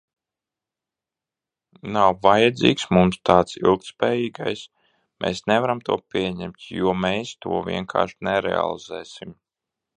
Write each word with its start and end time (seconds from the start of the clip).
Nav 1.97 2.15
vajadzīgs 2.23 2.87
mums 2.97 3.19
tas 3.31 3.55
ilgtspējīgais, 3.61 4.65
mēs 5.25 5.45
nevaram 5.53 5.85
to 5.91 6.01
pieņemt, 6.15 6.67
jo 6.81 6.99
mēs 7.05 7.37
to 7.47 7.63
vienkārši 7.71 8.19
nerealizēsim. 8.31 9.41